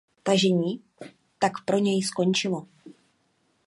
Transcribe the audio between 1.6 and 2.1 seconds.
pro něj